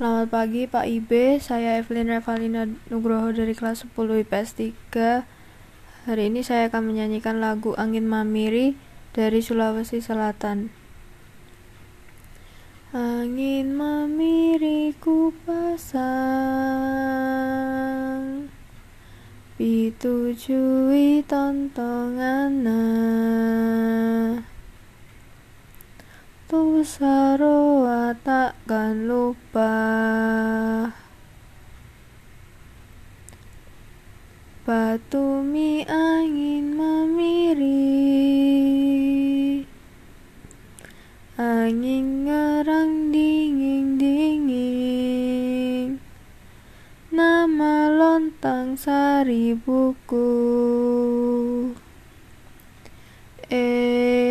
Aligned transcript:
Selamat 0.00 0.32
pagi 0.32 0.64
Pak 0.64 0.88
Ibe, 0.88 1.36
saya 1.44 1.76
Evelyn 1.76 2.08
Revalina 2.08 2.64
Nugroho 2.88 3.36
dari 3.36 3.52
kelas 3.52 3.84
10 3.84 4.24
IPS 4.24 4.56
3. 4.88 5.28
Hari 6.08 6.32
ini 6.32 6.40
saya 6.40 6.72
akan 6.72 6.88
menyanyikan 6.88 7.36
lagu 7.36 7.76
Angin 7.76 8.08
Mamiri 8.08 8.80
dari 9.12 9.44
Sulawesi 9.44 10.00
Selatan. 10.00 10.72
Angin 12.96 13.76
mamiri 13.76 14.96
ku 14.96 15.36
pasang 15.44 16.08
Pitujui 19.60 21.20
tontongan 21.28 22.64
Tu 26.80 26.88
saroa 26.88 28.16
takkan 28.24 29.04
lupa. 29.04 29.68
Batu 34.64 35.44
mi 35.44 35.84
angin 35.84 36.72
memiri. 36.72 38.00
Angin 41.36 42.24
ngerang 42.24 43.12
dingin 43.12 44.00
dingin 44.00 46.00
Nama 47.12 47.92
lontang 47.92 48.80
sari 48.80 49.52
buku. 49.52 50.32
Tu 53.52 54.29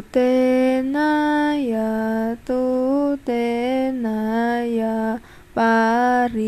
tenaya, 0.00 1.84
tu 2.46 3.18
tenaya, 3.26 5.20
parisina. 5.54 6.38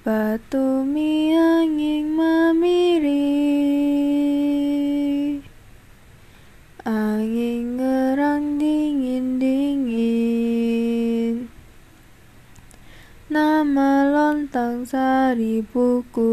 Batu 0.00 0.88
mi 0.88 1.36
angin 1.36 2.16
memiri 2.16 3.28
Angin 6.88 7.76
ngerang 7.76 8.56
dingin-dingin. 8.56 11.52
Nama 13.28 14.08
lontang 14.08 14.88
sari 14.88 15.60
buku 15.60 16.32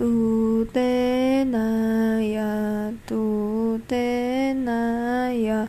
Tu 0.00 0.64
tenaya 0.72 2.88
Tu 3.04 3.20
tenaya 3.84 5.68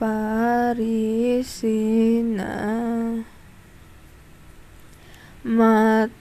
Parisina. 0.00 0.96
Matolorang 5.44 6.16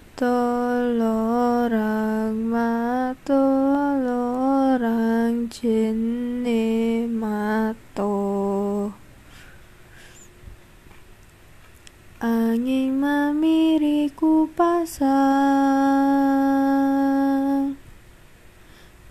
Matolorang 2.44 3.48
Jene 5.48 7.08
mato. 7.08 8.92
Angin 12.20 13.00
memiri 13.00 14.12
ku 14.12 14.44
pasang 14.52 16.45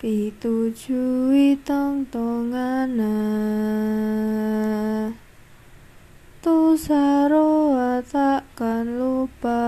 Pitujui 0.05 1.57
tongtongana 1.65 3.17
Tu 6.45 6.77
saroa 6.77 8.05
takkan 8.05 9.01
lupa. 9.01 9.65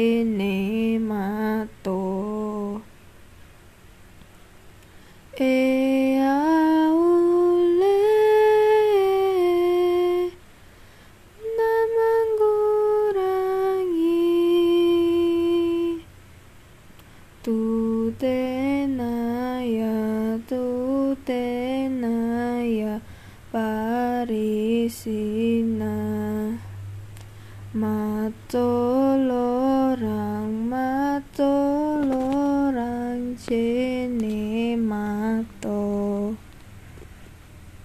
lorang 29.15 30.51
mato 30.67 31.55
lorang 32.03 33.39
cek 33.39 33.94